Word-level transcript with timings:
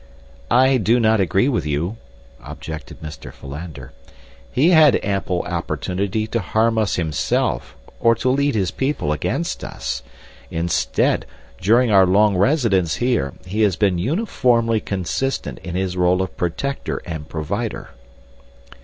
"I 0.49 0.77
do 0.77 0.99
not 0.99 1.19
agree 1.19 1.47
with 1.47 1.63
you," 1.63 1.97
objected 2.43 3.01
Mr. 3.03 3.31
Philander. 3.31 3.91
"He 4.51 4.71
had 4.71 4.99
ample 5.05 5.43
opportunity 5.43 6.25
to 6.25 6.39
harm 6.39 6.79
us 6.79 6.95
himself, 6.95 7.77
or 7.99 8.15
to 8.15 8.29
lead 8.31 8.55
his 8.55 8.71
people 8.71 9.11
against 9.11 9.63
us. 9.63 10.01
Instead, 10.49 11.27
during 11.59 11.91
our 11.91 12.07
long 12.07 12.35
residence 12.35 12.95
here, 12.95 13.35
he 13.45 13.61
has 13.61 13.75
been 13.75 13.99
uniformly 13.99 14.79
consistent 14.79 15.59
in 15.59 15.75
his 15.75 15.95
role 15.95 16.23
of 16.23 16.35
protector 16.35 17.03
and 17.05 17.29
provider." 17.29 17.91